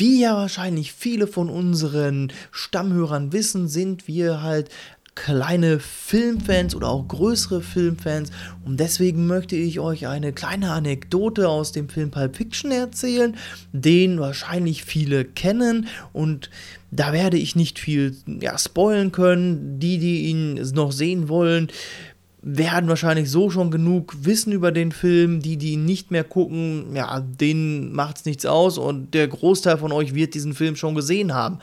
[0.00, 4.70] Wie ja wahrscheinlich viele von unseren Stammhörern wissen, sind wir halt
[5.14, 8.30] kleine Filmfans oder auch größere Filmfans
[8.64, 13.36] und deswegen möchte ich euch eine kleine Anekdote aus dem Film Pulp Fiction erzählen,
[13.74, 16.48] den wahrscheinlich viele kennen und
[16.90, 19.78] da werde ich nicht viel ja, spoilen können.
[19.78, 21.68] Die, die ihn noch sehen wollen,
[22.42, 25.40] werden wahrscheinlich so schon genug wissen über den Film.
[25.40, 29.78] Die, die ihn nicht mehr gucken, ja, denen macht es nichts aus und der Großteil
[29.78, 31.58] von euch wird diesen Film schon gesehen haben.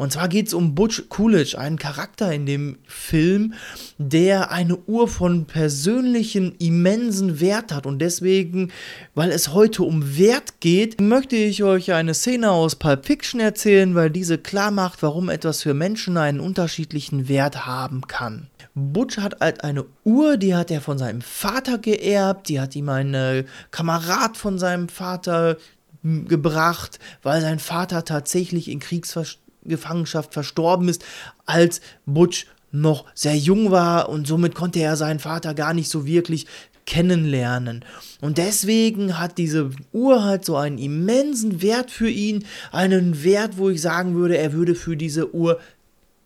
[0.00, 3.52] Und zwar geht es um Butch Coolidge, einen Charakter in dem Film,
[3.98, 7.84] der eine Uhr von persönlichen immensen Wert hat.
[7.84, 8.72] Und deswegen,
[9.14, 13.94] weil es heute um Wert geht, möchte ich euch eine Szene aus Pulp Fiction erzählen,
[13.94, 18.49] weil diese klar macht, warum etwas für Menschen einen unterschiedlichen Wert haben kann.
[18.74, 22.88] Butch hat halt eine Uhr, die hat er von seinem Vater geerbt, die hat ihm
[22.88, 25.56] ein äh, Kamerad von seinem Vater
[26.02, 31.04] gebracht, weil sein Vater tatsächlich in Kriegsgefangenschaft verstorben ist,
[31.46, 36.06] als Butch noch sehr jung war und somit konnte er seinen Vater gar nicht so
[36.06, 36.46] wirklich
[36.86, 37.84] kennenlernen.
[38.20, 43.70] Und deswegen hat diese Uhr halt so einen immensen Wert für ihn, einen Wert, wo
[43.70, 45.60] ich sagen würde, er würde für diese Uhr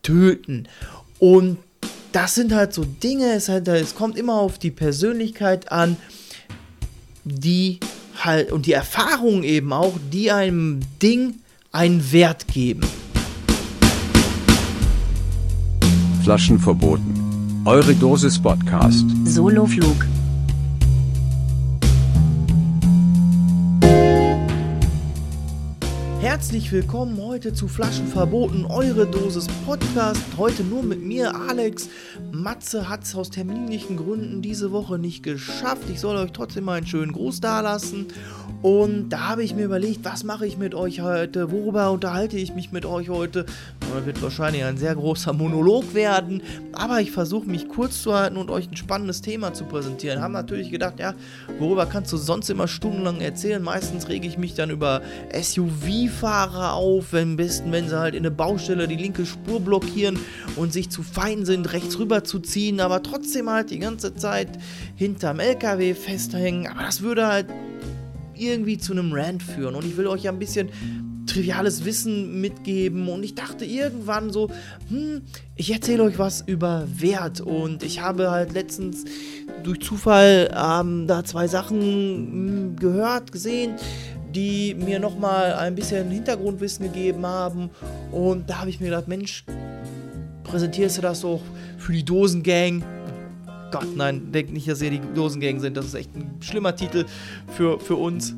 [0.01, 0.67] töten.
[1.19, 1.57] Und
[2.15, 5.97] das sind halt so Dinge, es, halt, es kommt immer auf die Persönlichkeit an,
[7.25, 7.81] die
[8.23, 11.35] halt und die Erfahrung eben auch, die einem Ding
[11.73, 12.87] einen Wert geben.
[16.23, 17.61] Flaschen verboten.
[17.65, 19.05] Eure Dosis Podcast.
[19.25, 19.97] Soloflug.
[26.35, 30.21] Herzlich willkommen heute zu Flaschen verboten, eure Dosis Podcast.
[30.35, 31.87] Heute nur mit mir, Alex.
[32.33, 35.89] Matze hat es aus terminlichen Gründen diese Woche nicht geschafft.
[35.89, 38.07] Ich soll euch trotzdem mal einen schönen Gruß dalassen.
[38.61, 41.51] Und da habe ich mir überlegt, was mache ich mit euch heute?
[41.53, 43.45] Worüber unterhalte ich mich mit euch heute?
[43.79, 46.41] Das wird wahrscheinlich ein sehr großer Monolog werden.
[46.73, 50.21] Aber ich versuche mich kurz zu halten und euch ein spannendes Thema zu präsentieren.
[50.21, 51.13] Haben natürlich gedacht, ja,
[51.59, 53.63] worüber kannst du sonst immer stundenlang erzählen?
[53.63, 55.01] Meistens rege ich mich dann über
[55.31, 60.19] SUV-Fahrer auf, am besten, wenn sie halt in eine Baustelle die linke Spur blockieren
[60.55, 64.49] und sich zu fein sind, rechts rüber zu ziehen, aber trotzdem halt die ganze Zeit
[64.95, 66.67] hinterm LKW festhängen.
[66.67, 67.47] Aber das würde halt
[68.33, 69.75] irgendwie zu einem Rant führen.
[69.75, 70.69] Und ich will euch ja ein bisschen
[71.25, 73.07] triviales Wissen mitgeben.
[73.09, 74.49] Und ich dachte irgendwann so,
[74.89, 75.21] hm,
[75.55, 77.41] ich erzähle euch was über Wert.
[77.41, 79.05] Und ich habe halt letztens
[79.63, 83.75] durch Zufall ähm, da zwei Sachen hm, gehört, gesehen,
[84.35, 87.69] die mir nochmal ein bisschen Hintergrundwissen gegeben haben.
[88.11, 89.45] Und da habe ich mir gedacht, Mensch,
[90.43, 91.41] präsentierst du das doch
[91.77, 92.83] für die Dosengang?
[93.71, 95.77] Gott, nein, denkt nicht, dass ihr die Dosengang sind.
[95.77, 97.05] Das ist echt ein schlimmer Titel
[97.55, 98.35] für, für uns.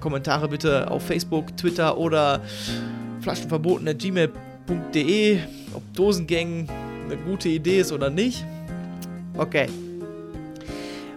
[0.00, 2.40] Kommentare bitte auf Facebook, Twitter oder
[3.20, 5.38] flaschenverboten.gmail.de,
[5.74, 6.68] ob Dosengang
[7.04, 8.44] eine gute Idee ist oder nicht.
[9.36, 9.68] Okay.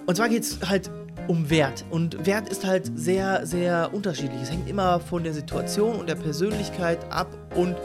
[0.06, 0.92] Und zwar geht es halt
[1.28, 1.86] um Wert.
[1.90, 4.42] Und Wert ist halt sehr, sehr unterschiedlich.
[4.42, 7.76] Es hängt immer von der Situation und der Persönlichkeit ab und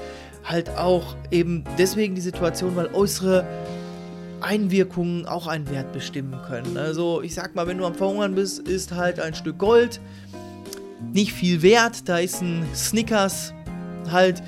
[0.44, 3.46] halt auch eben deswegen die Situation, weil äußere
[4.40, 6.76] Einwirkungen auch einen Wert bestimmen können.
[6.76, 10.00] Also ich sag mal, wenn du am Verhungern bist, ist halt ein Stück Gold
[11.12, 12.08] nicht viel wert.
[12.08, 13.54] Da ist ein Snickers
[14.10, 14.42] halt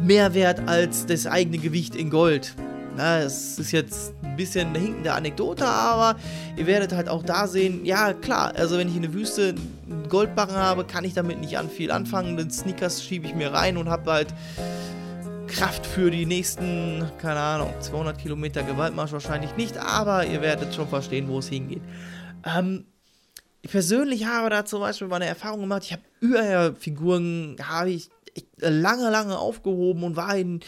[0.00, 2.54] mehr wert als das eigene Gewicht in Gold.
[2.96, 6.18] Na, das ist jetzt ein bisschen eine hinkende Anekdote, aber
[6.56, 9.54] ihr werdet halt auch da sehen, ja klar, also wenn ich in der Wüste
[9.88, 12.36] einen Goldbarren habe, kann ich damit nicht an viel anfangen.
[12.36, 14.34] Den Snickers schiebe ich mir rein und habe halt
[15.46, 20.88] Kraft für die nächsten, keine Ahnung, 200 Kilometer Gewaltmarsch wahrscheinlich nicht, aber ihr werdet schon
[20.88, 21.82] verstehen, wo es hingeht.
[22.44, 22.84] Ähm,
[23.62, 28.10] ich persönlich habe da zum Beispiel meine Erfahrung gemacht, ich habe Überfiguren, habe ich
[28.58, 30.60] lange, lange aufgehoben und war in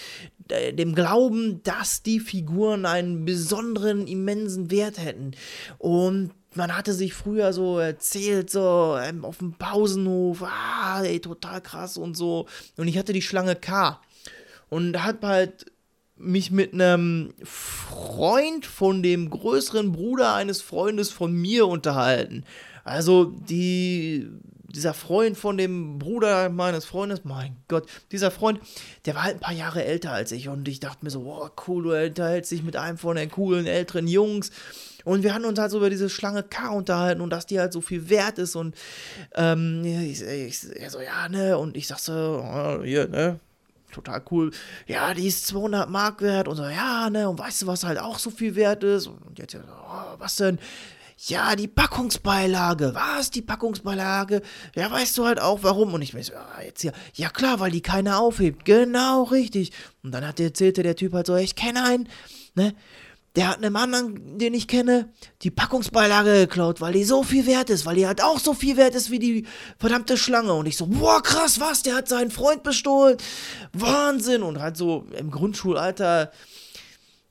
[0.51, 5.33] dem Glauben, dass die Figuren einen besonderen, immensen Wert hätten.
[5.79, 11.61] Und man hatte sich früher so erzählt, so ähm, auf dem Pausenhof, ah, ey, total
[11.61, 12.47] krass und so.
[12.77, 14.01] Und ich hatte die Schlange K.
[14.71, 15.67] Und hat halt
[16.17, 22.45] mich mit einem Freund von dem größeren Bruder eines Freundes von mir unterhalten.
[22.85, 24.29] Also die
[24.75, 28.61] dieser Freund von dem Bruder meines Freundes, mein Gott, dieser Freund,
[29.07, 31.51] der war halt ein paar Jahre älter als ich und ich dachte mir so, wow,
[31.67, 34.51] cool, du unterhältst dich mit einem von den coolen älteren Jungs.
[35.05, 37.73] Und wir hatten uns halt so über diese Schlange K unterhalten und dass die halt
[37.73, 38.75] so viel wert ist und
[39.35, 42.13] ähm, ich, ich, er so, ja, ne, und ich sag so,
[42.43, 43.39] oh, hier, ne,
[43.93, 44.51] total cool.
[44.87, 47.99] Ja, die ist 200 Mark wert und so, ja, ne, und weißt du, was halt
[47.99, 49.07] auch so viel wert ist?
[49.07, 50.59] Und jetzt, oh, was denn?
[51.17, 52.95] Ja, die Packungsbeilage.
[52.95, 53.31] Was?
[53.31, 54.43] Die Packungsbeilage?
[54.75, 55.95] Ja, weißt du halt auch warum?
[55.95, 56.93] Und ich weiß, ja, jetzt hier.
[57.15, 58.65] Ja, klar, weil die keiner aufhebt.
[58.65, 59.73] Genau, richtig.
[60.03, 62.09] Und dann hat der, erzählte der Typ halt so, ich kenne einen,
[62.55, 62.75] ne?
[63.37, 65.13] Der hat einem anderen, den ich kenne,
[65.43, 68.77] die Packungsbeilage geklaut, weil die so viel wert ist, weil die halt auch so viel
[68.77, 69.45] wert ist wie die
[69.77, 70.53] verdammte Schlange.
[70.55, 71.83] Und ich so, boah, krass, was?
[71.83, 73.17] Der hat seinen Freund bestohlen.
[73.73, 74.45] Wahnsinn.
[74.45, 76.31] Und halt so im Grundschulalter,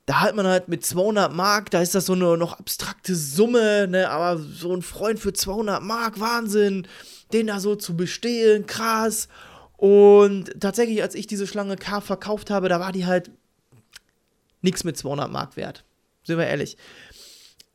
[0.05, 3.87] da hat man halt mit 200 Mark, da ist das so eine noch abstrakte Summe,
[3.87, 6.87] ne, aber so ein Freund für 200 Mark, Wahnsinn,
[7.31, 9.29] den da so zu bestehlen, krass.
[9.77, 13.31] Und tatsächlich, als ich diese Schlange K verkauft habe, da war die halt
[14.61, 15.83] nichts mit 200 Mark wert.
[16.23, 16.77] Sind wir ehrlich.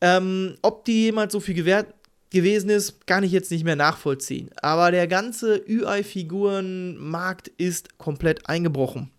[0.00, 1.94] Ähm, ob die jemals so viel gewährt
[2.30, 4.50] gewesen ist, kann ich jetzt nicht mehr nachvollziehen.
[4.60, 9.10] Aber der ganze UI-Figurenmarkt ist komplett eingebrochen.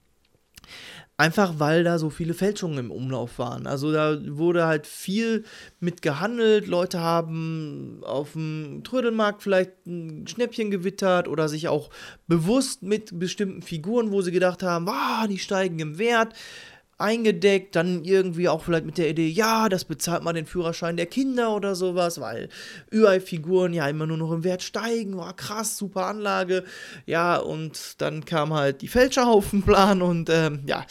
[1.20, 3.68] Einfach weil da so viele Fälschungen im Umlauf waren.
[3.68, 5.44] Also da wurde halt viel
[5.82, 6.66] mit gehandelt.
[6.66, 11.90] Leute haben auf dem Trödelmarkt vielleicht ein Schnäppchen gewittert oder sich auch
[12.28, 16.34] bewusst mit bestimmten Figuren, wo sie gedacht haben, ah, die steigen im Wert,
[17.00, 21.06] eingedeckt, dann irgendwie auch vielleicht mit der Idee, ja, das bezahlt mal den Führerschein der
[21.06, 22.50] Kinder oder sowas, weil
[22.94, 26.66] UI-Figuren ja immer nur noch im Wert steigen, war krass, super Anlage,
[27.06, 30.86] ja, und dann kam halt die Fälscherhaufenplan und ähm, ja,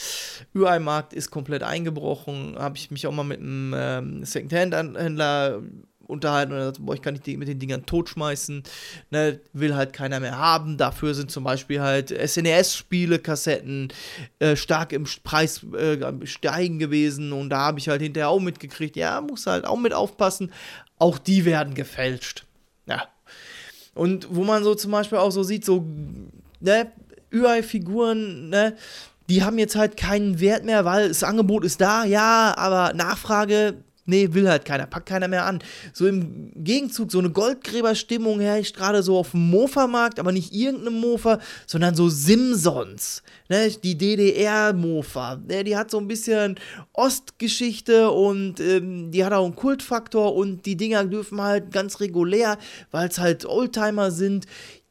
[0.55, 5.63] UI-Markt ist komplett eingebrochen, habe ich mich auch mal mit einem ähm, Secondhand-Händler
[6.09, 8.63] unterhalten und sagt, boah, ich kann nicht mit den Dingern totschmeißen,
[9.11, 10.77] ne, will halt keiner mehr haben.
[10.77, 13.89] Dafür sind zum Beispiel halt SNES-Spiele, Kassetten
[14.39, 18.97] äh, stark im Preis äh, steigen gewesen und da habe ich halt hinterher auch mitgekriegt,
[18.97, 20.51] ja, muss halt auch mit aufpassen,
[20.99, 22.45] auch die werden gefälscht.
[22.87, 23.07] Ja.
[23.95, 25.87] Und wo man so zum Beispiel auch so sieht, so,
[26.61, 26.91] ne,
[27.33, 28.77] UI-Figuren, ne,
[29.29, 33.75] die haben jetzt halt keinen Wert mehr, weil das Angebot ist da, ja, aber Nachfrage
[34.09, 35.59] Nee, will halt keiner, packt keiner mehr an.
[35.93, 40.99] So im Gegenzug, so eine Goldgräberstimmung herrscht gerade so auf dem Mofa-Markt, aber nicht irgendeinem
[40.99, 43.23] Mofa, sondern so Simsons.
[43.51, 45.37] Ne, die DDR-Mofa.
[45.47, 46.59] Ne, die hat so ein bisschen
[46.95, 52.57] Ostgeschichte und ähm, die hat auch einen Kultfaktor und die Dinger dürfen halt ganz regulär,
[52.91, 54.47] weil es halt Oldtimer sind,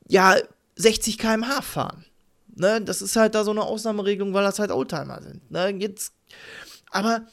[0.08, 0.36] ja,
[0.76, 2.06] 60 km/h fahren.
[2.56, 5.50] Ne, das ist halt da so eine Ausnahmeregelung, weil das halt Oldtimer sind.
[5.50, 6.14] Ne, jetzt,
[6.92, 7.26] aber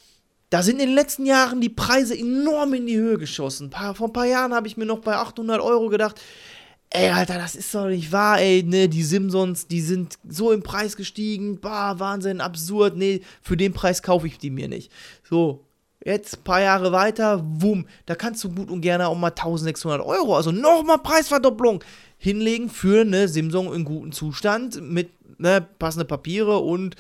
[0.55, 3.73] da sind in den letzten Jahren die Preise enorm in die Höhe geschossen.
[3.73, 6.21] Vor ein paar Jahren habe ich mir noch bei 800 Euro gedacht,
[6.91, 10.63] ey, Alter, das ist doch nicht wahr, ey, ne, die Simpsons, die sind so im
[10.63, 14.93] Preis gestiegen, bah, Wahnsinn, absurd, nee, für den Preis kaufe ich die mir nicht.
[15.29, 15.65] So,
[16.05, 20.37] jetzt paar Jahre weiter, wumm, da kannst du gut und gerne auch mal 1600 Euro,
[20.37, 21.83] also nochmal Preisverdopplung
[22.17, 25.11] hinlegen für eine Simson in gutem Zustand mit
[25.41, 26.95] ne, passende Papiere und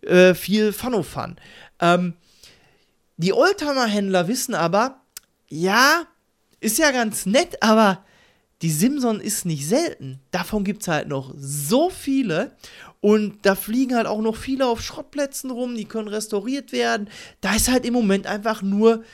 [0.00, 1.36] äh, viel Fun-O-Fun.
[1.78, 2.14] Ähm,
[3.16, 5.00] die Oldtimer-Händler wissen aber,
[5.48, 6.02] ja,
[6.60, 8.04] ist ja ganz nett, aber
[8.62, 10.20] die Simson ist nicht selten.
[10.30, 12.56] Davon gibt es halt noch so viele.
[13.00, 17.10] Und da fliegen halt auch noch viele auf Schrottplätzen rum, die können restauriert werden.
[17.40, 19.04] Da ist halt im Moment einfach nur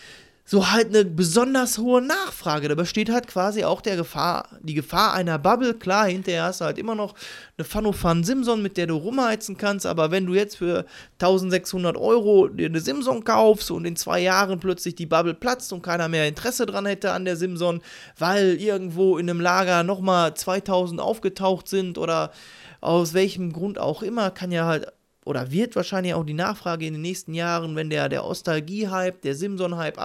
[0.45, 2.69] so halt eine besonders hohe Nachfrage.
[2.69, 5.75] Da besteht halt quasi auch der Gefahr, die Gefahr einer Bubble.
[5.75, 7.15] Klar, hinterher hast du halt immer noch
[7.57, 10.85] eine Fanofan Simson, mit der du rumheizen kannst, aber wenn du jetzt für
[11.21, 15.83] 1600 Euro dir eine Simson kaufst und in zwei Jahren plötzlich die Bubble platzt und
[15.83, 17.81] keiner mehr Interesse dran hätte an der Simson,
[18.19, 22.33] weil irgendwo in einem Lager nochmal 2000 aufgetaucht sind oder
[22.81, 24.93] aus welchem Grund auch immer, kann ja halt
[25.25, 29.35] oder wird wahrscheinlich auch die Nachfrage in den nächsten Jahren, wenn der, der Ostalgie-Hype, der
[29.35, 29.99] Simson-Hype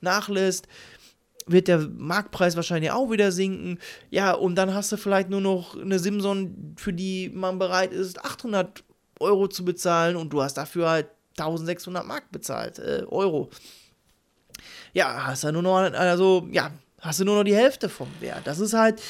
[0.00, 0.68] nachlässt,
[1.46, 3.78] wird der Marktpreis wahrscheinlich auch wieder sinken.
[4.10, 8.24] Ja, und dann hast du vielleicht nur noch eine Simson, für die man bereit ist,
[8.24, 8.82] 800
[9.20, 11.06] Euro zu bezahlen und du hast dafür halt
[11.38, 13.50] 1600 Mark bezahlt, äh, Euro.
[14.92, 16.70] Ja, hast du nur noch, also, ja,
[17.00, 18.46] hast du nur noch die Hälfte vom Wert.
[18.46, 19.02] Das ist halt,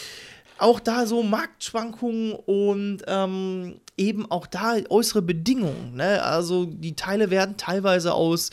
[0.65, 5.97] auch da so Marktschwankungen und ähm, eben auch da äußere Bedingungen.
[5.97, 6.23] Ne?
[6.23, 8.49] Also die Teile werden teilweise aus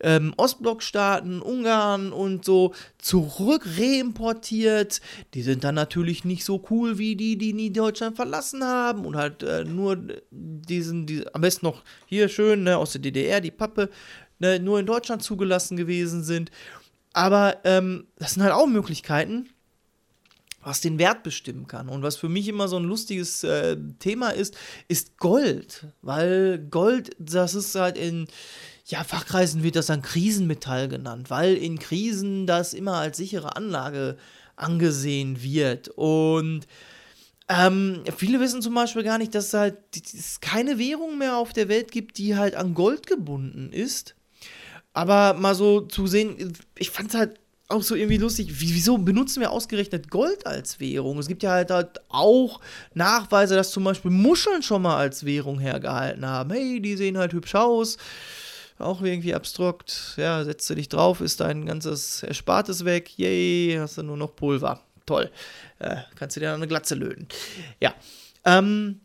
[0.00, 5.00] ähm, Ostblockstaaten, Ungarn und so zurück reimportiert.
[5.32, 9.16] Die sind dann natürlich nicht so cool wie die, die nie Deutschland verlassen haben und
[9.16, 9.96] halt äh, nur
[10.30, 13.88] diesen, die, am besten noch hier schön ne, aus der DDR die Pappe
[14.38, 16.50] ne, nur in Deutschland zugelassen gewesen sind.
[17.14, 19.48] Aber ähm, das sind halt auch Möglichkeiten
[20.64, 21.88] was den Wert bestimmen kann.
[21.88, 24.56] Und was für mich immer so ein lustiges äh, Thema ist,
[24.88, 25.86] ist Gold.
[26.02, 28.26] Weil Gold, das ist halt in,
[28.86, 34.16] ja, Fachkreisen wird das dann Krisenmetall genannt, weil in Krisen das immer als sichere Anlage
[34.56, 35.88] angesehen wird.
[35.88, 36.66] Und
[37.48, 41.52] ähm, viele wissen zum Beispiel gar nicht, dass es halt es keine Währung mehr auf
[41.52, 44.16] der Welt gibt, die halt an Gold gebunden ist.
[44.94, 49.40] Aber mal so zu sehen, ich fand es halt auch so irgendwie lustig, wieso benutzen
[49.40, 51.18] wir ausgerechnet Gold als Währung?
[51.18, 52.60] Es gibt ja halt, halt auch
[52.92, 56.50] Nachweise, dass zum Beispiel Muscheln schon mal als Währung hergehalten haben.
[56.50, 57.96] Hey, die sehen halt hübsch aus.
[58.78, 60.14] Auch irgendwie abstrakt.
[60.16, 63.16] Ja, setzt du dich drauf, ist dein ganzes Erspartes weg.
[63.16, 64.80] Yay, hast du nur noch Pulver.
[65.06, 65.30] Toll.
[65.78, 67.28] Äh, kannst du dir dann eine Glatze löten.
[67.80, 67.94] Ja.
[68.44, 69.00] Ähm,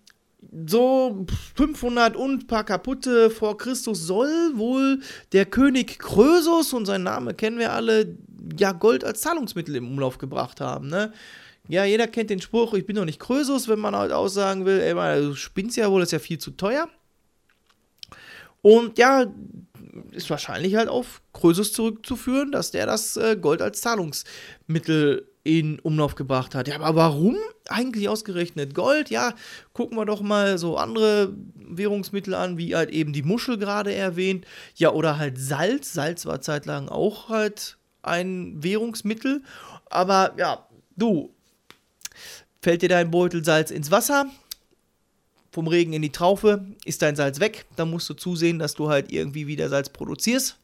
[0.66, 1.26] so
[1.56, 5.02] 500 und paar kaputte vor Christus soll wohl
[5.34, 8.18] der König Krösus, und sein Name kennen wir alle,
[8.58, 11.14] ja Gold als Zahlungsmittel im Umlauf gebracht haben, ne?
[11.68, 14.80] Ja, jeder kennt den Spruch, ich bin doch nicht Krösus, wenn man halt aussagen will,
[14.80, 16.90] ey, du spinnst ja wohl, ist ja viel zu teuer.
[18.62, 19.28] Und ja,
[20.12, 26.16] ist wahrscheinlich halt auf Krösus zurückzuführen, dass der das äh, Gold als Zahlungsmittel in Umlauf
[26.16, 26.68] gebracht hat.
[26.68, 27.36] Ja, aber warum
[27.70, 29.10] eigentlich ausgerechnet Gold?
[29.10, 29.34] Ja,
[29.74, 34.46] gucken wir doch mal so andere Währungsmittel an, wie halt eben die Muschel gerade erwähnt.
[34.76, 35.94] Ja, oder halt Salz.
[35.94, 39.44] Salz war zeitlang auch halt ein Währungsmittel.
[39.90, 40.66] Aber ja,
[40.96, 41.34] du,
[42.62, 44.30] fällt dir dein Beutel Salz ins Wasser,
[45.52, 47.66] vom Regen in die Traufe, ist dein Salz weg.
[47.76, 50.58] Dann musst du zusehen, dass du halt irgendwie wieder Salz produzierst.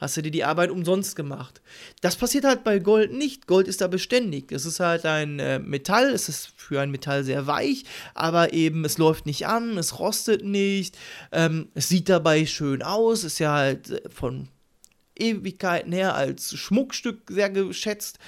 [0.00, 1.60] Hast du dir die Arbeit umsonst gemacht.
[2.00, 3.46] Das passiert halt bei Gold nicht.
[3.46, 4.50] Gold ist da beständig.
[4.50, 8.86] Es ist halt ein äh, Metall, es ist für ein Metall sehr weich, aber eben
[8.86, 10.96] es läuft nicht an, es rostet nicht,
[11.32, 14.48] ähm, es sieht dabei schön aus, ist ja halt äh, von
[15.20, 18.18] Ewigkeiten her als Schmuckstück sehr geschätzt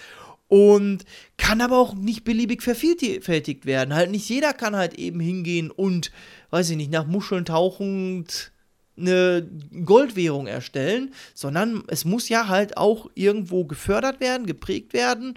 [0.49, 1.05] und
[1.39, 3.95] kann aber auch nicht beliebig vervielfältigt werden.
[3.95, 6.13] Halt nicht jeder kann halt eben hingehen und,
[6.51, 8.53] weiß ich nicht, nach Muscheln tauchend
[8.99, 9.49] eine
[9.85, 15.35] Goldwährung erstellen, sondern es muss ja halt auch irgendwo gefördert werden, geprägt werden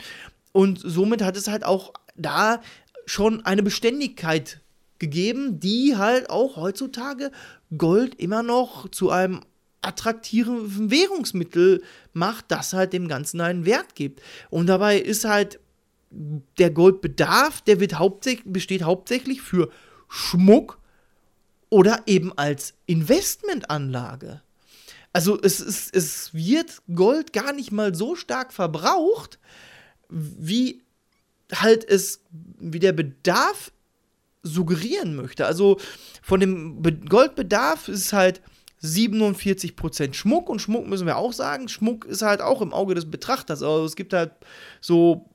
[0.51, 2.61] und somit hat es halt auch da
[3.05, 4.61] schon eine Beständigkeit
[4.99, 7.31] gegeben, die halt auch heutzutage
[7.77, 9.41] Gold immer noch zu einem
[9.85, 14.21] attraktiven Währungsmittel macht, das halt dem Ganzen einen Wert gibt.
[14.49, 15.59] Und dabei ist halt
[16.11, 19.69] der Goldbedarf, der wird hauptsächlich, besteht hauptsächlich für
[20.07, 20.79] Schmuck
[21.69, 24.41] oder eben als Investmentanlage.
[25.13, 29.39] Also es, ist, es wird Gold gar nicht mal so stark verbraucht,
[30.09, 30.83] wie
[31.53, 32.21] halt es,
[32.59, 33.71] wie der Bedarf
[34.43, 35.45] suggerieren möchte.
[35.45, 35.77] Also
[36.21, 38.41] von dem Goldbedarf ist halt
[38.85, 43.09] 47% Schmuck und Schmuck müssen wir auch sagen, Schmuck ist halt auch im Auge des
[43.09, 43.61] Betrachters.
[43.61, 44.31] Also es gibt halt
[44.81, 45.29] so,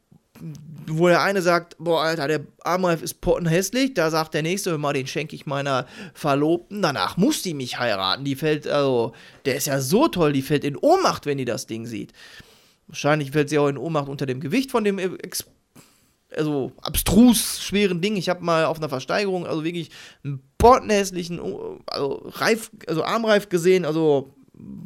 [0.87, 4.79] wo der eine sagt, boah, Alter, der Armreif ist pottenhässlich, da sagt der nächste, hör
[4.79, 8.25] mal, den schenke ich meiner Verlobten, danach muss die mich heiraten.
[8.25, 9.13] Die fällt, also,
[9.45, 12.13] der ist ja so toll, die fällt in Ohnmacht, wenn die das Ding sieht.
[12.87, 15.45] Wahrscheinlich fällt sie auch in Ohnmacht unter dem Gewicht von dem Ex
[16.37, 18.17] also abstrus schweren Ding.
[18.17, 19.91] Ich habe mal auf einer Versteigerung, also wirklich
[20.25, 21.41] einen bottenhässlichen,
[21.87, 24.35] also, Reif, also Armreif gesehen, also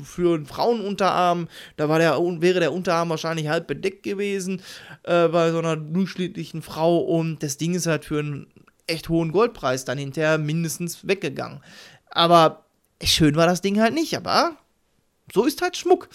[0.03, 4.63] für einen Frauenunterarm, da war der, wäre der Unterarm wahrscheinlich halb bedeckt gewesen
[5.03, 8.47] äh, bei so einer durchschnittlichen Frau und das Ding ist halt für einen
[8.87, 11.61] echt hohen Goldpreis dann hinterher mindestens weggegangen.
[12.11, 12.67] Aber
[13.03, 14.57] schön war das Ding halt nicht, aber
[15.33, 16.09] so ist halt Schmuck.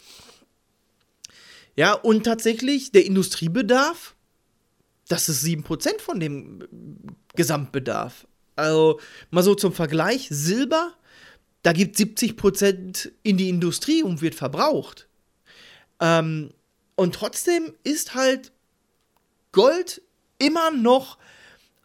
[1.76, 4.16] Ja, und tatsächlich der Industriebedarf
[5.10, 6.63] das ist 7% von dem
[7.36, 8.25] Gesamtbedarf.
[8.56, 9.00] Also
[9.32, 10.94] mal so zum Vergleich, Silber,
[11.63, 15.08] da gibt 70% in die Industrie und wird verbraucht.
[16.00, 16.51] Ähm,
[16.96, 18.51] und trotzdem ist halt
[19.51, 20.01] Gold
[20.38, 21.18] immer noch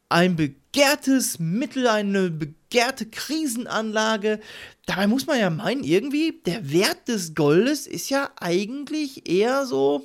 [0.09, 4.40] ein begehrtes Mittel, eine begehrte Krisenanlage.
[4.87, 10.04] Dabei muss man ja meinen, irgendwie, der Wert des Goldes ist ja eigentlich eher so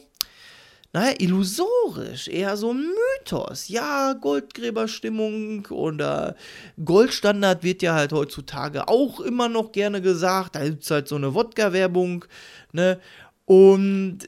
[0.92, 2.84] naja, illusorisch, eher so ein
[3.20, 3.68] Mythos.
[3.68, 6.36] Ja, Goldgräberstimmung oder
[6.84, 10.56] Goldstandard wird ja halt heutzutage auch immer noch gerne gesagt.
[10.56, 12.26] Da gibt es halt so eine Wodka-Werbung,
[12.72, 13.00] ne?
[13.46, 14.20] Und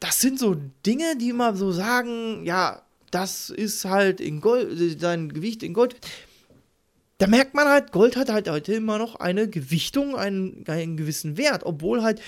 [0.00, 5.28] das sind so Dinge, die immer so sagen, ja, das ist halt in Gold, sein
[5.28, 5.96] Gewicht in Gold.
[7.18, 11.36] Da merkt man halt, Gold hat halt heute immer noch eine Gewichtung, einen, einen gewissen
[11.36, 12.20] Wert, obwohl halt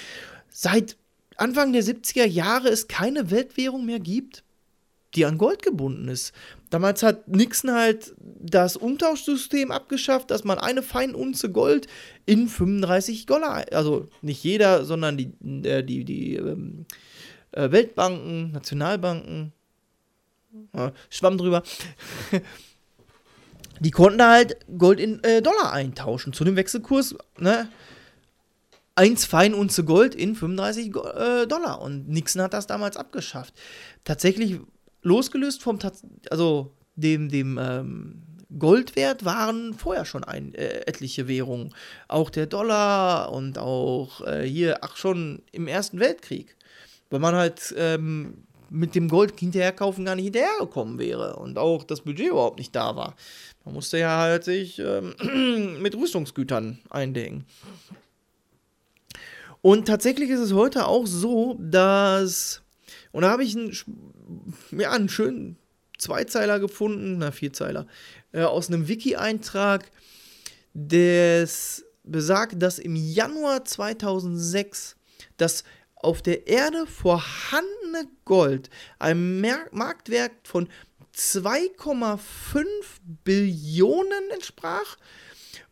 [0.49, 0.97] seit
[1.37, 4.45] Anfang der 70er Jahre es keine Weltwährung mehr gibt,
[5.15, 6.33] die an Gold gebunden ist.
[6.71, 11.87] Damals hat Nixon halt das Umtauschsystem abgeschafft, dass man eine Feinunze Gold
[12.27, 15.33] in 35 Dollar, also nicht jeder, sondern die,
[15.65, 16.87] äh, die, die ähm,
[17.53, 19.53] äh, Weltbanken, Nationalbanken,
[20.75, 21.63] Ja, Schwamm drüber.
[23.81, 27.69] Die konnten da halt Gold in äh, Dollar eintauschen zu dem Wechselkurs, ne?
[28.97, 31.81] 1 Feinunze Gold in 35 Go äh, Dollar.
[31.83, 33.55] Und Nixon hat das damals abgeschafft.
[34.05, 34.59] Tatsächlich
[35.03, 35.79] losgelöst vom,
[36.31, 38.23] also dem, dem ähm,
[38.59, 41.75] Goldwert waren vorher schon ein, äh, etliche Währungen.
[42.09, 46.57] Auch der Dollar und auch äh, hier, ach schon im Ersten Weltkrieg.
[47.11, 51.85] Weil man halt ähm, mit dem Gold hinterher kaufen gar nicht hinterhergekommen wäre und auch
[51.85, 53.15] das Budget überhaupt nicht da war.
[53.65, 57.45] Man musste ja halt sich ähm, mit Rüstungsgütern eindecken.
[59.67, 62.63] Und tatsächlich ist es heute auch so, dass,
[63.11, 63.77] und da habe ich einen,
[64.71, 65.57] ja, einen schönen
[65.99, 67.89] Zweizeiler gefunden, na Vierzeiler,
[68.31, 69.91] äh, aus einem Wiki-Eintrag,
[70.73, 74.95] des besagt, dass im Januar 2006
[75.37, 75.65] das
[75.97, 78.71] auf der Erde vorhandene Gold
[79.01, 80.69] einem Mer Marktwert von
[81.13, 82.67] 2,5
[83.25, 84.97] Billionen entsprach.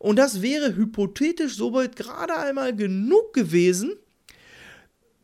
[0.04, 3.94] Und das wäre hypothetisch soweit gerade einmal genug gewesen,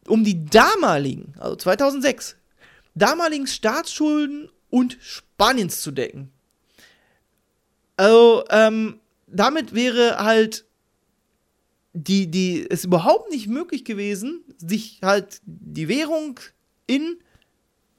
[0.08, 2.36] um die damaligen, also 2006,
[2.94, 6.32] damaligen Staatsschulden und Spaniens zu decken.
[7.98, 10.64] Also, ähm, damit wäre halt
[11.92, 16.40] die, die, es überhaupt nicht möglich gewesen, sich halt die Währung
[16.86, 17.18] in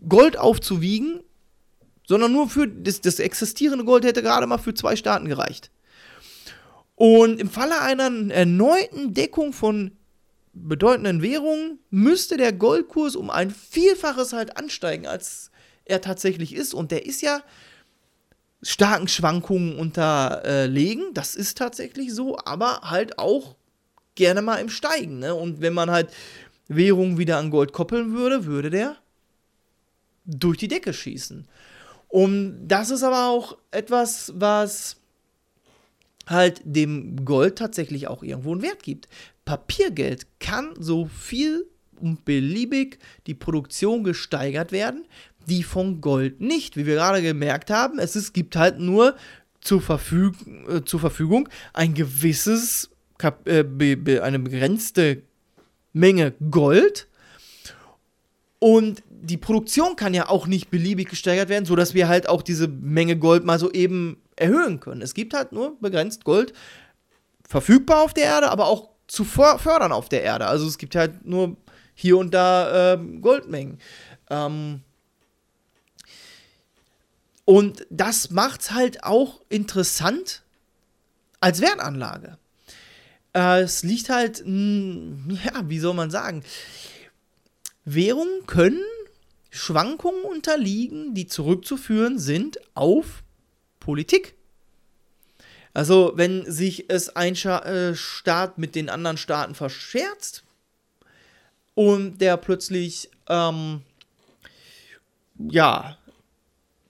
[0.09, 1.19] Gold aufzuwiegen,
[2.07, 5.69] sondern nur für das, das existierende Gold hätte gerade mal für zwei Staaten gereicht.
[7.01, 9.93] Und im Falle einer erneuten Deckung von
[10.53, 15.49] bedeutenden Währungen müsste der Goldkurs um ein Vielfaches halt ansteigen, als
[15.85, 16.75] er tatsächlich ist.
[16.75, 17.41] Und der ist ja
[18.61, 21.11] starken Schwankungen unterlegen.
[21.15, 23.55] Das ist tatsächlich so, aber halt auch
[24.13, 25.17] gerne mal im Steigen.
[25.17, 25.33] Ne?
[25.33, 26.11] Und wenn man halt
[26.67, 28.95] Währungen wieder an Gold koppeln würde, würde der
[30.25, 31.47] durch die Decke schießen.
[32.09, 35.00] Und das ist aber auch etwas, was
[36.31, 39.07] halt dem Gold tatsächlich auch irgendwo einen Wert gibt.
[39.45, 41.65] Papiergeld kann so viel
[41.99, 45.05] und beliebig die Produktion gesteigert werden,
[45.47, 46.77] die von Gold nicht.
[46.77, 49.15] Wie wir gerade gemerkt haben, es ist, gibt halt nur
[49.61, 50.35] zur, Verfüg
[50.67, 55.21] äh, zur Verfügung ein gewisses, Kap äh, be be eine begrenzte
[55.93, 57.07] Menge Gold.
[58.57, 62.67] Und die Produktion kann ja auch nicht beliebig gesteigert werden, sodass wir halt auch diese
[62.67, 65.01] Menge Gold mal so eben erhöhen können.
[65.01, 66.53] Es gibt halt nur begrenzt Gold
[67.47, 70.47] verfügbar auf der Erde, aber auch zu fördern auf der Erde.
[70.47, 71.57] Also es gibt halt nur
[71.93, 73.79] hier und da äh, Goldmengen.
[74.29, 74.81] Ähm
[77.45, 80.43] und das macht es halt auch interessant
[81.41, 82.37] als Wertanlage.
[83.33, 86.43] Äh, es liegt halt, mh, ja, wie soll man sagen,
[87.83, 88.81] Währungen können
[89.49, 93.23] Schwankungen unterliegen, die zurückzuführen sind auf
[93.81, 94.35] Politik.
[95.73, 100.43] Also, wenn sich es ein äh, Staat mit den anderen Staaten verscherzt
[101.75, 103.81] und der plötzlich, ähm,
[105.37, 105.97] ja,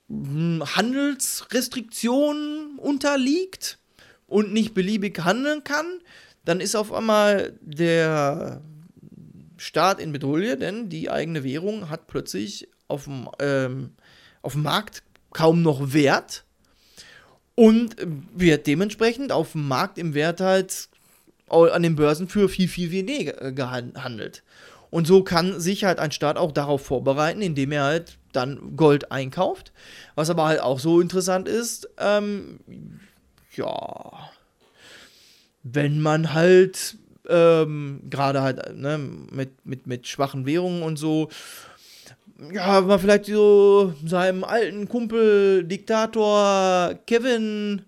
[0.10, 3.80] Handelsrestriktionen unterliegt
[4.28, 6.02] und nicht beliebig handeln kann,
[6.44, 8.62] dann ist auf einmal der
[9.58, 13.92] Staat in Bedrohung, denn die eigene Währung hat plötzlich auf dem, ähm,
[14.42, 16.46] auf dem Markt kaum noch Wert
[17.56, 17.96] und
[18.36, 20.90] wird dementsprechend auf dem Markt im Wert halt
[21.50, 24.42] an den Börsen für viel, viel weniger gehandelt.
[24.90, 29.12] Und so kann sich halt ein Staat auch darauf vorbereiten, indem er halt dann Gold
[29.12, 29.72] einkauft.
[30.16, 32.60] Was aber halt auch so interessant ist, ähm,
[33.56, 34.30] ja,
[35.64, 36.98] wenn man halt
[37.30, 41.30] ähm, gerade halt ne, mit, mit, mit schwachen Währungen und so,
[42.50, 47.84] ja, man vielleicht so seinem alten Kumpel, Diktator Kevin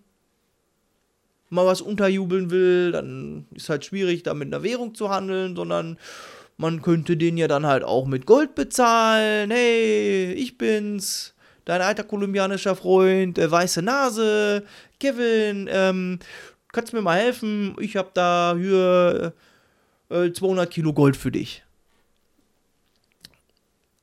[1.50, 5.98] mal was unterjubeln will, dann ist halt schwierig, da mit einer Währung zu handeln, sondern
[6.58, 9.52] man könnte den ja dann halt auch mit Gold bezahlen.
[9.52, 11.34] Hey, ich bin's,
[11.66, 14.64] dein alter kolumbianischer Freund, der weiße Nase,
[15.00, 16.20] Kevin, ähm,
[16.72, 17.76] kannst du mir mal helfen?
[17.80, 19.34] Ich habe da hier
[20.10, 21.63] äh, 200 Kilo Gold für dich.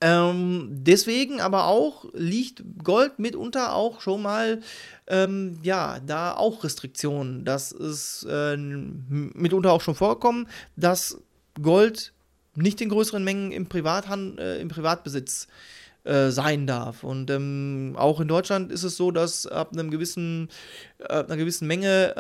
[0.02, 4.60] Ähm, deswegen aber auch liegt Gold mitunter auch schon mal,
[5.06, 7.44] ähm, ja, da auch Restriktionen.
[7.44, 11.18] Das ist äh, mitunter auch schon vorgekommen, dass
[11.60, 12.12] Gold
[12.54, 15.48] nicht in größeren Mengen im, Privathand, äh, im Privatbesitz
[16.04, 17.04] äh, sein darf.
[17.04, 20.48] Und ähm, auch in Deutschland ist es so, dass ab einem gewissen,
[20.98, 22.14] äh, einer gewissen Menge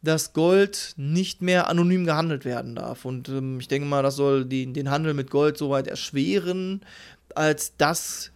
[0.00, 3.04] ähm, das Gold nicht mehr anonym gehandelt werden darf.
[3.04, 6.80] Und ähm, ich denke mal, das soll die, den Handel mit Gold soweit erschweren,
[7.34, 8.32] als dass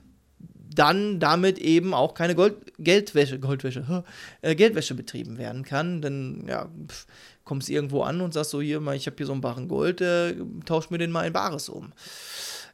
[0.74, 4.04] dann damit eben auch keine Gold Geldwäsche, Goldwäsche,
[4.42, 6.02] äh, Geldwäsche betrieben werden kann.
[6.02, 7.06] Denn ja, pff,
[7.44, 10.00] kommst irgendwo an und sagst so, hier mal, ich habe hier so einen Barren Gold,
[10.00, 11.92] äh, tausch mir den mal in Bares um.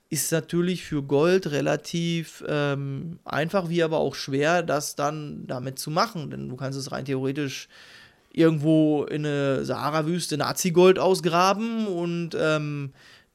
[0.09, 5.91] Ist natürlich für Gold relativ ähm, einfach, wie aber auch schwer, das dann damit zu
[5.91, 6.31] machen.
[6.31, 7.69] Denn du kannst es rein theoretisch
[8.33, 12.93] irgendwo in eine Sahara-Wüste Nazi-Gold ausgraben und ähm,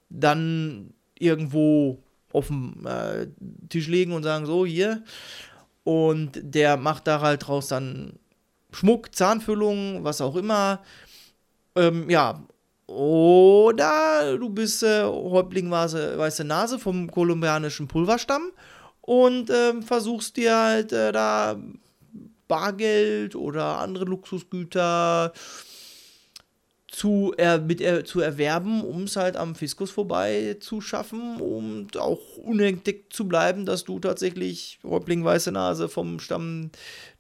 [0.10, 2.00] dann irgendwo
[2.32, 3.28] auf den äh,
[3.70, 5.04] Tisch legen und sagen, so, hier.
[5.84, 8.14] Und der macht da halt draus dann
[8.72, 10.82] Schmuck, Zahnfüllung, was auch immer.
[11.76, 12.44] Ähm, ja.
[12.88, 18.52] Oder du bist äh, Häuptling weiße, weiße Nase vom kolumbianischen Pulverstamm
[19.02, 21.58] und ähm, versuchst dir halt äh, da
[22.48, 25.34] Bargeld oder andere Luxusgüter
[26.96, 31.98] zu, er, mit, er, zu erwerben, um es halt am Fiskus vorbei zu schaffen und
[31.98, 36.72] auch unentdeckt zu bleiben, dass du tatsächlich Häuptling Weiße Nase vom Stamm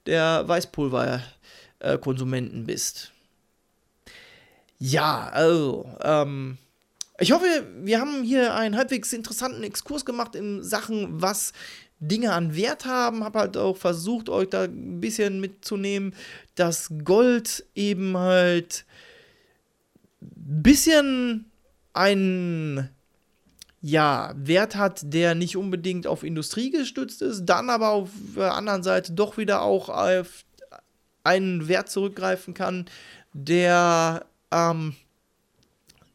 [0.05, 3.11] der Weißpulverkonsumenten bist.
[4.77, 6.57] Ja, also, ähm,
[7.19, 11.53] ich hoffe, wir haben hier einen halbwegs interessanten Exkurs gemacht in Sachen, was
[11.99, 13.23] Dinge an Wert haben.
[13.23, 16.13] Habe halt auch versucht, euch da ein bisschen mitzunehmen,
[16.55, 18.86] dass Gold eben halt
[20.21, 21.45] ein bisschen
[21.93, 22.89] einen
[23.81, 28.81] ja, Wert hat, der nicht unbedingt auf Industrie gestützt ist, dann aber auf der anderen
[28.81, 30.43] Seite doch wieder auch auf
[31.23, 32.86] einen Wert zurückgreifen kann,
[33.34, 34.95] der ähm,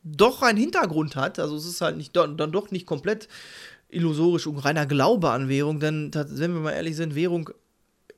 [0.03, 1.39] doch einen Hintergrund hat.
[1.39, 3.29] Also es ist halt nicht dann doch nicht komplett
[3.91, 7.51] illusorisch und reiner Glaube an Währung, denn wenn wir mal ehrlich sind, Währung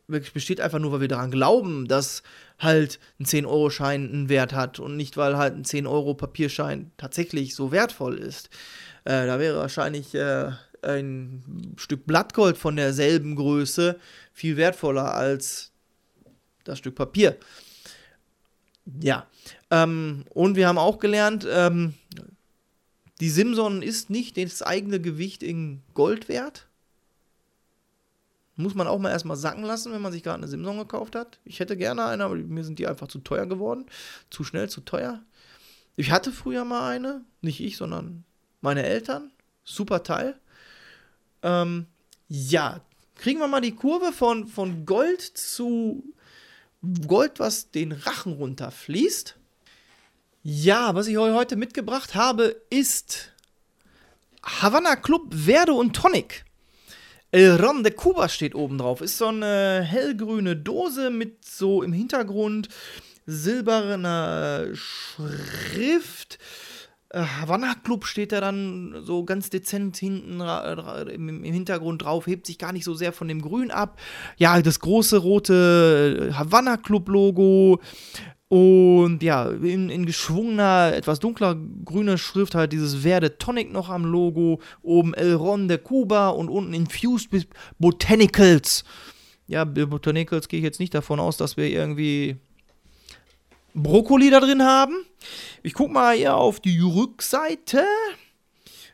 [0.06, 2.22] besteht einfach nur, weil wir daran glauben, dass
[2.58, 8.18] halt ein 10-Euro-Schein einen Wert hat und nicht, weil halt ein 10-Euro-Papierschein tatsächlich so wertvoll
[8.18, 8.50] ist.
[9.04, 10.50] Äh, da wäre wahrscheinlich äh,
[10.82, 13.98] ein Stück Blattgold von derselben Größe
[14.32, 15.72] viel wertvoller als
[16.64, 17.36] das Stück Papier.
[19.00, 19.26] Ja,
[19.70, 21.94] ähm, und wir haben auch gelernt, ähm,
[23.22, 26.66] die Simson ist nicht das eigene Gewicht in Gold wert.
[28.56, 31.38] Muss man auch mal erstmal sacken lassen, wenn man sich gerade eine Simson gekauft hat.
[31.44, 33.86] Ich hätte gerne eine, aber mir sind die einfach zu teuer geworden.
[34.28, 35.22] Zu schnell, zu teuer.
[35.94, 38.24] Ich hatte früher mal eine, nicht ich, sondern
[38.60, 39.30] meine Eltern.
[39.62, 40.40] Super Teil.
[41.44, 41.86] Ähm,
[42.26, 42.80] ja,
[43.14, 46.02] kriegen wir mal die Kurve von, von Gold zu
[47.06, 49.36] Gold, was den Rachen runterfließt.
[50.44, 53.30] Ja, was ich euch heute mitgebracht habe, ist
[54.42, 56.44] Havana Club Verde und Tonic.
[57.30, 59.00] El Ron de Cuba steht oben drauf.
[59.02, 62.68] Ist so eine hellgrüne Dose mit so im Hintergrund
[63.24, 66.40] silberner Schrift.
[67.10, 72.58] Äh, Havana Club steht da dann so ganz dezent hinten im, Hintergrund drauf, hebt sich
[72.58, 74.00] gar nicht so sehr von dem Grün ab.
[74.38, 77.80] Ja, das große rote Havana Club Logo,
[78.52, 84.04] und ja, in, in, geschwungener, etwas dunkler grüner Schrift halt dieses Verde Tonic noch am
[84.04, 84.60] Logo.
[84.82, 87.46] Oben El Ron de Cuba und unten Infused with
[87.78, 88.84] Botanicals.
[89.46, 92.36] Ja, Botanicals gehe ich jetzt nicht davon aus, dass wir irgendwie
[93.72, 94.96] Brokkoli da drin haben.
[95.62, 97.82] Ich gucke mal hier auf die Rückseite.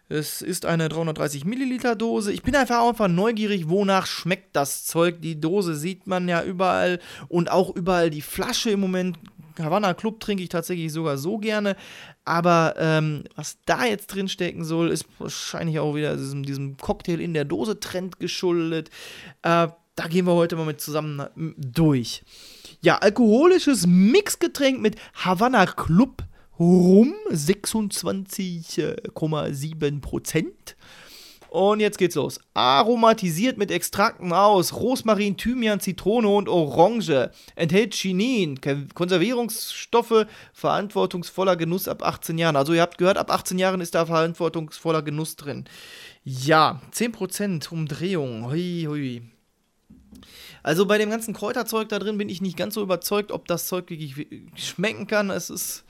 [0.08, 2.32] Es ist eine 330 Milliliter Dose.
[2.32, 5.20] Ich bin einfach einfach neugierig, wonach schmeckt das Zeug.
[5.20, 9.18] Die Dose sieht man ja überall und auch überall die Flasche im Moment
[9.58, 11.76] Havana Club trinke ich tatsächlich sogar so gerne.
[12.24, 17.20] Aber ähm, was da jetzt drin stecken soll, ist wahrscheinlich auch wieder diesem, diesem Cocktail
[17.20, 18.90] in der Dose Trend geschuldet.
[19.42, 22.22] Äh, da gehen wir heute mal mit zusammen durch.
[22.80, 26.22] Ja, alkoholisches Mixgetränk mit Havana Club
[26.58, 30.76] Rum, 26,7 Prozent.
[31.50, 32.40] Und jetzt geht's los.
[32.54, 37.30] Aromatisiert mit Extrakten aus Rosmarin, Thymian, Zitrone und Orange.
[37.56, 38.60] Enthält Chinin,
[38.94, 42.56] Konservierungsstoffe, verantwortungsvoller Genuss ab 18 Jahren.
[42.56, 45.64] Also ihr habt gehört, ab 18 Jahren ist da verantwortungsvoller Genuss drin.
[46.24, 48.50] Ja, 10% Umdrehung.
[48.50, 49.22] Hui, hui.
[50.62, 53.68] Also bei dem ganzen Kräuterzeug da drin bin ich nicht ganz so überzeugt, ob das
[53.68, 55.30] Zeug wirklich schmecken kann.
[55.30, 55.84] Es ist,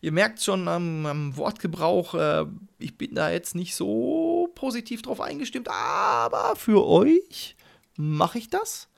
[0.00, 2.46] ihr merkt schon am, am Wortgebrauch, äh,
[2.78, 7.56] ich bin da jetzt nicht so positiv drauf eingestimmt, aber für euch
[7.96, 8.88] mache ich das.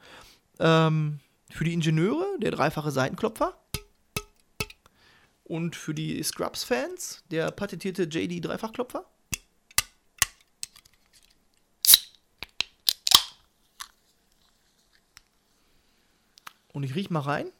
[0.58, 3.56] Ähm, für die Ingenieure der dreifache Seitenklopfer.
[5.44, 9.04] Und für die Scrubs-Fans der patentierte JD Dreifachklopfer.
[16.72, 17.52] Und ich rieche mal rein.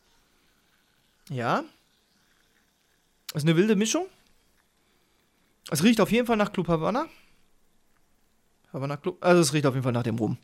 [1.31, 1.65] Ja.
[3.33, 4.07] Das ist eine wilde Mischung.
[5.71, 7.09] Es riecht auf jeden Fall nach Club Havana.
[8.73, 9.19] Havana Club.
[9.25, 10.39] Also es riecht auf jeden Fall nach dem Rum.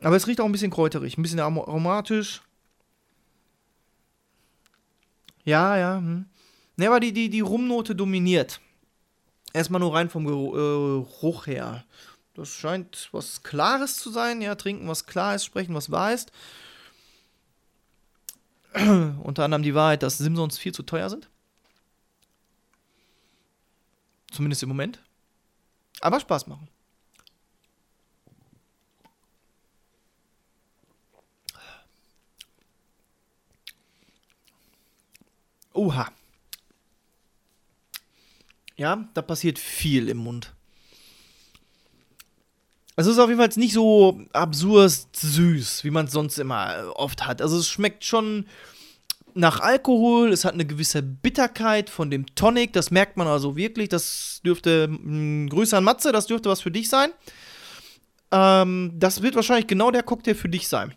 [0.00, 2.42] Aber es riecht auch ein bisschen kräuterig, ein bisschen arom- aromatisch.
[5.44, 5.96] Ja, ja.
[5.98, 6.26] Hm.
[6.76, 8.60] Ne, aber die, die, die Rumnote dominiert.
[9.52, 11.84] Erstmal nur rein vom äh, Geruch her.
[12.34, 14.40] Das scheint was Klares zu sein.
[14.40, 16.30] Ja, trinken was klar ist, sprechen was wahr ist.
[18.74, 21.28] Unter anderem die Wahrheit, dass Simpsons viel zu teuer sind.
[24.30, 25.00] Zumindest im Moment.
[26.00, 26.68] Aber Spaß machen.
[35.72, 36.10] Oha.
[38.76, 40.54] Ja, da passiert viel im Mund.
[42.96, 47.26] Es ist auf jeden Fall nicht so absurd süß, wie man es sonst immer oft
[47.26, 47.40] hat.
[47.40, 48.46] Also es schmeckt schon
[49.38, 53.88] nach Alkohol, es hat eine gewisse Bitterkeit von dem Tonic, das merkt man also wirklich.
[53.88, 57.12] Das dürfte, mh, Grüße an Matze, das dürfte was für dich sein.
[58.32, 60.92] Ähm, das wird wahrscheinlich genau der Cocktail für dich sein.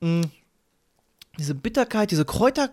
[0.00, 0.22] Mh,
[1.38, 2.70] diese Bitterkeit, diese Kräuter,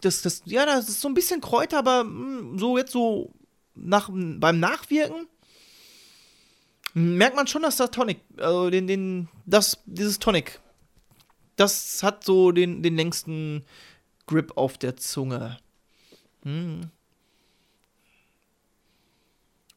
[0.00, 3.32] das, das, ja, das ist so ein bisschen Kräuter, aber mh, so jetzt so
[3.74, 5.26] nach, beim Nachwirken
[6.94, 10.60] merkt man schon, dass das Tonic, also den, den, das, dieses Tonic,
[11.58, 13.64] das hat so den, den längsten
[14.26, 15.58] Grip auf der Zunge.
[16.42, 16.90] Hm.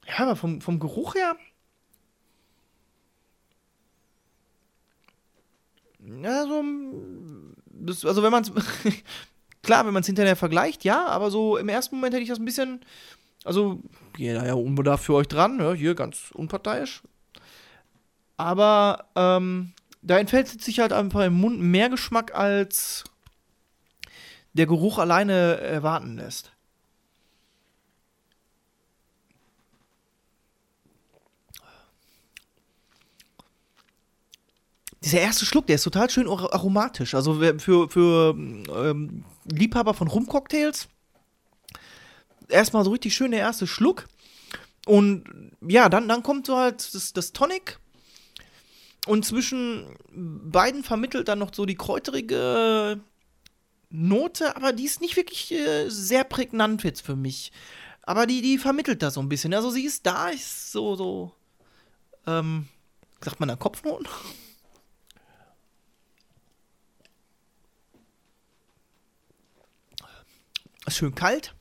[0.07, 1.35] Ja, aber vom, vom Geruch her.
[5.99, 6.63] Ja, so.
[7.65, 8.51] Das, also, wenn man es.
[9.63, 12.39] klar, wenn man es hinterher vergleicht, ja, aber so im ersten Moment hätte ich das
[12.39, 12.81] ein bisschen.
[13.43, 13.81] Also,
[14.17, 17.01] jeder ja unbedarft für euch dran, ja, hier ganz unparteiisch.
[18.37, 23.03] Aber ähm, da entfällt sich halt einfach im Mund mehr Geschmack, als
[24.53, 26.51] der Geruch alleine erwarten lässt.
[35.03, 37.15] Dieser erste Schluck, der ist total schön ar- aromatisch.
[37.15, 40.87] Also für, für ähm, Liebhaber von Rumcocktails
[42.49, 44.07] erstmal so richtig schön der erste Schluck.
[44.85, 45.23] Und
[45.61, 47.79] ja, dann, dann kommt so halt das, das Tonic.
[49.07, 52.99] Und zwischen beiden vermittelt dann noch so die kräuterige
[53.89, 57.51] Note, aber die ist nicht wirklich äh, sehr prägnant jetzt für mich.
[58.03, 59.53] Aber die, die vermittelt das so ein bisschen.
[59.53, 61.35] Also sie ist da, ist so, so,
[62.27, 62.67] ähm,
[63.23, 64.07] sagt man da Kopfnoten?
[70.85, 71.53] Ist schön kalt.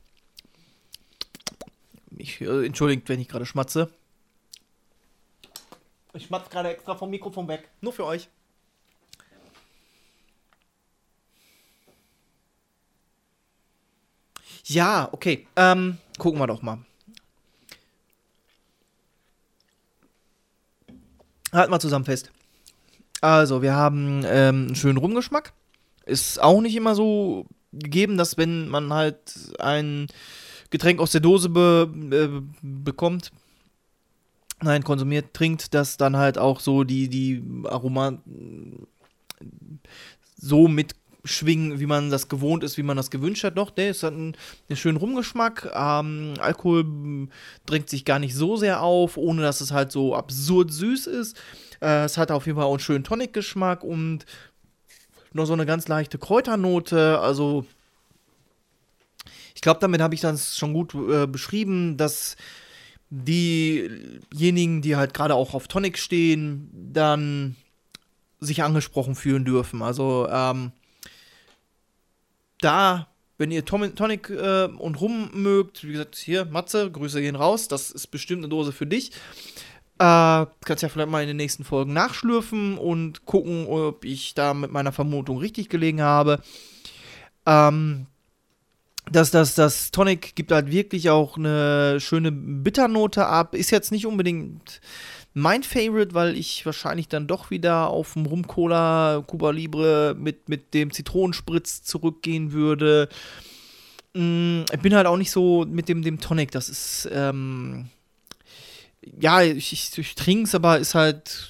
[2.17, 3.93] Ich, äh, entschuldigt, wenn ich gerade schmatze.
[6.13, 7.69] Ich schmatze gerade extra vom Mikrofon weg.
[7.81, 8.29] Nur für euch.
[14.65, 15.47] Ja, okay.
[15.55, 16.79] Ähm, gucken wir doch mal.
[21.51, 22.31] Halten wir zusammen fest.
[23.19, 25.53] Also, wir haben ähm, einen schönen Rumgeschmack.
[26.05, 29.17] Ist auch nicht immer so gegeben, dass wenn man halt
[29.59, 30.07] ein
[30.69, 33.31] Getränk aus der Dose be äh, bekommt,
[34.61, 38.19] nein, konsumiert, trinkt, dass dann halt auch so die, die Aroma
[40.37, 43.57] so mitschwingen, wie man das gewohnt ist, wie man das gewünscht hat.
[43.57, 44.35] Doch, der ist hat einen,
[44.69, 45.71] einen schönen Rumgeschmack.
[45.73, 47.29] Ähm, Alkohol m,
[47.65, 51.37] drängt sich gar nicht so sehr auf, ohne dass es halt so absurd süß ist.
[51.81, 54.25] Äh, es hat auf jeden Fall auch einen schönen Tonic-Geschmack und
[55.33, 57.19] noch so eine ganz leichte Kräuternote.
[57.19, 57.65] Also,
[59.55, 62.35] ich glaube, damit habe ich das schon gut äh, beschrieben, dass
[63.11, 67.57] diejenigen, die halt gerade auch auf Tonic stehen, dann
[68.39, 69.83] sich angesprochen fühlen dürfen.
[69.83, 70.71] Also, ähm,
[72.61, 77.35] da, wenn ihr Tom Tonic äh, und Rum mögt, wie gesagt, hier, Matze, Grüße gehen
[77.35, 79.11] raus, das ist bestimmt eine Dose für dich.
[79.99, 84.53] Äh, kannst ja vielleicht mal in den nächsten Folgen nachschlürfen und gucken, ob ich da
[84.53, 86.41] mit meiner Vermutung richtig gelegen habe.
[87.45, 88.07] Ähm,
[89.11, 93.55] das, das, das Tonic gibt halt wirklich auch eine schöne Bitternote ab.
[93.55, 94.81] Ist jetzt nicht unbedingt
[95.33, 100.49] mein Favorite, weil ich wahrscheinlich dann doch wieder auf dem Rum Cola Cuba Libre mit,
[100.49, 103.07] mit dem Zitronenspritz zurückgehen würde.
[104.13, 106.51] Mm, Ich bin halt auch nicht so mit dem, dem Tonic.
[106.51, 107.87] Das ist, ähm,
[109.19, 111.49] ja, ich, ich, ich trinke es, aber ist halt,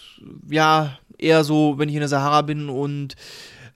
[0.50, 3.16] ja, eher so, wenn ich in der Sahara bin und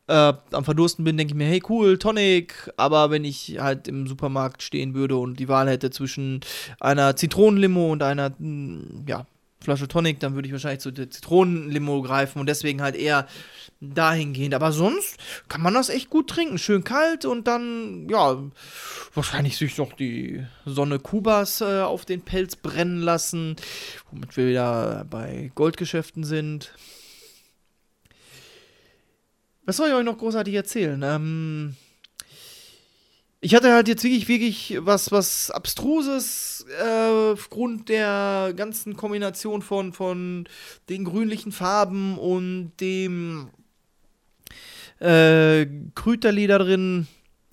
[0.08, 2.72] äh, am Verdursten bin, denke ich mir, hey cool, Tonic.
[2.78, 6.42] Aber wenn ich halt im Supermarkt stehen würde und die Wahl hätte zwischen
[6.80, 9.26] einer Zitronenlimo und einer, mm, ja,
[9.66, 13.28] Flasche Tonic, dann würde ich wahrscheinlich zu der Zitronenlimo greifen und deswegen halt eher
[13.82, 14.54] dahingehend.
[14.54, 15.18] Aber sonst
[15.50, 16.60] kann man das echt gut trinken.
[16.60, 18.38] Schön kalt und dann, ja,
[19.16, 23.56] wahrscheinlich sich noch die Sonne Kubas äh, auf den Pelz brennen lassen,
[24.12, 26.72] womit wir wieder bei Goldgeschäften sind.
[29.66, 31.02] Was soll ich euch noch großartig erzählen?
[31.04, 31.76] Ähm,
[33.42, 39.94] ich hatte halt jetzt wirklich, wirklich was, was Abstruses äh, aufgrund der ganzen Kombination von,
[39.94, 40.48] von
[40.90, 43.50] den grünlichen Farben und dem
[45.00, 47.08] äh, Krüterli da drin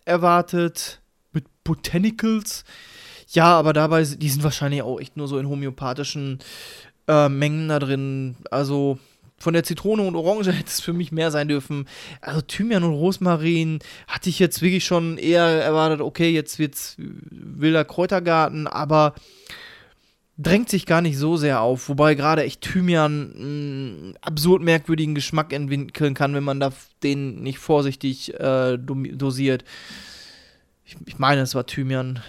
[0.04, 1.02] erwartet.
[1.32, 2.64] Mit Botanicals.
[3.28, 6.38] Ja, aber dabei, die sind wahrscheinlich auch echt nur so in homöopathischen
[7.08, 8.36] äh, Mengen da drin.
[8.50, 8.98] Also
[9.42, 11.86] von der Zitrone und Orange hätte es für mich mehr sein dürfen.
[12.20, 17.84] Also Thymian und Rosmarin hatte ich jetzt wirklich schon eher erwartet, okay, jetzt wird's wilder
[17.84, 19.14] Kräutergarten, aber
[20.38, 21.88] drängt sich gar nicht so sehr auf.
[21.88, 27.58] Wobei gerade echt Thymian einen absurd merkwürdigen Geschmack entwickeln kann, wenn man da den nicht
[27.58, 29.64] vorsichtig äh, dosiert.
[30.84, 32.20] Ich, ich, meine, es war Thymian.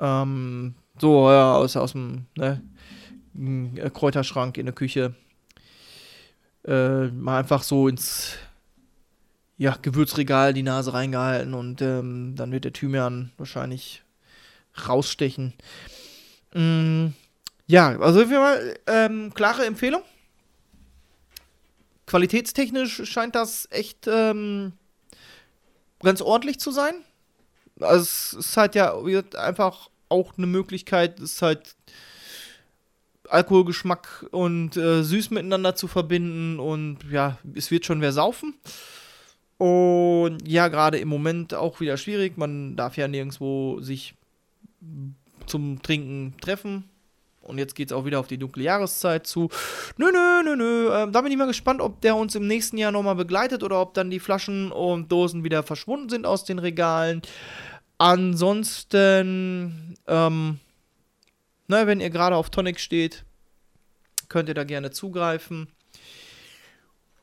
[0.00, 2.62] Ähm, so, ja, aus, aus dem ne,
[3.92, 5.14] Kräuterschrank in der Küche
[6.64, 8.36] äh, mal einfach so ins
[9.56, 14.02] ja, Gewürzregal die Nase reingehalten und ähm, dann wird der Thymian wahrscheinlich
[14.88, 15.54] rausstechen.
[16.54, 17.08] Mm,
[17.66, 20.02] ja, also Fall ähm, klare Empfehlung.
[22.06, 24.72] Qualitätstechnisch scheint das echt ähm,
[26.00, 26.94] ganz ordentlich zu sein.
[27.80, 28.94] Also es ist halt ja
[29.36, 31.76] einfach auch eine Möglichkeit, es ist halt
[33.30, 38.54] Alkoholgeschmack und äh, süß miteinander zu verbinden und ja, es wird schon wer saufen.
[39.58, 42.36] Und ja, gerade im Moment auch wieder schwierig.
[42.36, 44.14] Man darf ja nirgendwo sich
[45.46, 46.84] zum Trinken treffen.
[47.42, 49.48] Und jetzt geht es auch wieder auf die dunkle Jahreszeit zu.
[49.96, 50.90] Nö, nö, nö, nö.
[50.92, 53.80] Ähm, da bin ich mal gespannt, ob der uns im nächsten Jahr nochmal begleitet oder
[53.80, 57.22] ob dann die Flaschen und Dosen wieder verschwunden sind aus den Regalen.
[57.96, 60.60] Ansonsten, ähm,
[61.68, 63.24] na, wenn ihr gerade auf Tonic steht,
[64.28, 65.68] könnt ihr da gerne zugreifen.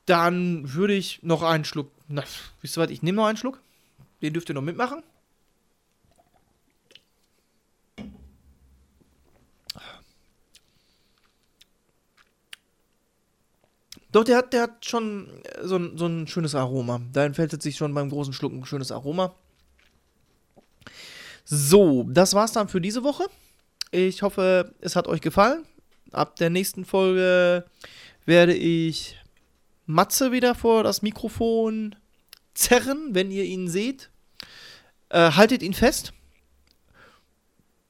[0.06, 1.92] Dann würde ich noch einen Schluck.
[2.08, 2.24] Na,
[2.62, 2.92] wisst ihr was?
[2.92, 3.62] Ich nehme noch einen Schluck.
[4.22, 5.04] Den dürft ihr noch mitmachen.
[14.12, 15.28] Doch, der hat, der hat schon
[15.62, 17.02] so ein, so ein schönes Aroma.
[17.12, 19.36] Da entfällt sich schon beim großen Schluck ein schönes Aroma.
[21.44, 23.26] So, das war's dann für diese Woche.
[23.96, 25.64] Ich hoffe, es hat euch gefallen.
[26.12, 27.64] Ab der nächsten Folge
[28.26, 29.16] werde ich
[29.86, 31.96] Matze wieder vor das Mikrofon
[32.54, 34.10] zerren, wenn ihr ihn seht.
[35.08, 36.12] Äh, haltet ihn fest.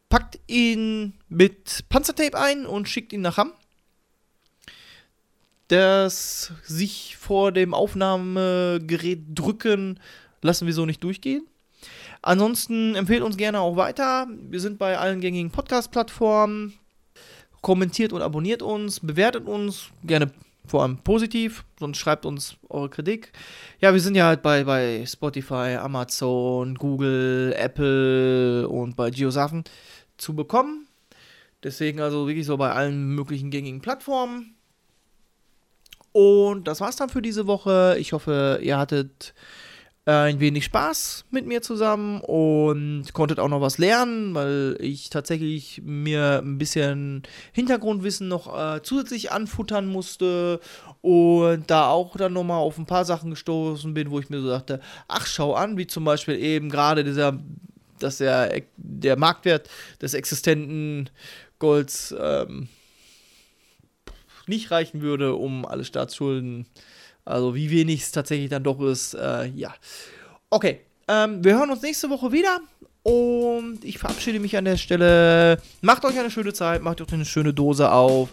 [0.08, 3.54] Packt ihn mit Panzertape ein und schickt ihn nach Hamm.
[5.70, 10.00] Das sich vor dem Aufnahmegerät drücken
[10.44, 11.48] lassen wir so nicht durchgehen.
[12.26, 14.28] Ansonsten empfehlt uns gerne auch weiter.
[14.50, 16.74] Wir sind bei allen gängigen Podcast-Plattformen.
[17.62, 20.32] Kommentiert und abonniert uns, bewertet uns, gerne
[20.66, 23.32] vor allem positiv, sonst schreibt uns eure Kritik.
[23.80, 29.64] Ja, wir sind ja halt bei, bei Spotify, Amazon, Google, Apple und bei Geosafen
[30.18, 30.88] zu bekommen.
[31.64, 34.56] Deswegen also wirklich so bei allen möglichen gängigen Plattformen.
[36.12, 37.98] Und das war's dann für diese Woche.
[38.00, 39.36] Ich hoffe, ihr hattet
[40.06, 45.82] ein wenig Spaß mit mir zusammen und konntet auch noch was lernen, weil ich tatsächlich
[45.84, 50.60] mir ein bisschen Hintergrundwissen noch äh, zusätzlich anfuttern musste
[51.02, 54.50] und da auch dann nochmal auf ein paar Sachen gestoßen bin, wo ich mir so
[54.50, 57.40] dachte, ach schau an, wie zum Beispiel eben gerade dieser,
[57.98, 59.70] dass der, der Marktwert
[60.04, 61.10] des existenten
[61.58, 62.68] Golds ähm,
[64.46, 66.95] nicht reichen würde, um alle Staatsschulden äh,
[67.26, 69.74] also wie wenig es tatsächlich dann doch ist, äh, ja.
[70.50, 72.60] Okay, ähm, wir hören uns nächste Woche wieder.
[73.04, 75.62] Und ich verabschiede mich an der Stelle.
[75.82, 78.30] Macht euch eine schöne Zeit, macht euch eine schöne Dose auf,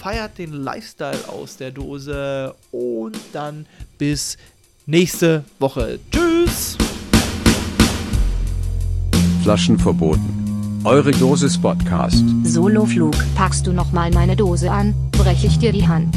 [0.00, 3.66] feiert den Lifestyle aus der Dose und dann
[3.98, 4.36] bis
[4.86, 6.00] nächste Woche.
[6.10, 6.76] Tschüss!
[9.44, 10.80] Flaschen verboten.
[10.82, 12.24] Eure Dosis Podcast.
[12.42, 13.14] Soloflug.
[13.36, 16.16] Packst du nochmal meine Dose an, breche ich dir die Hand.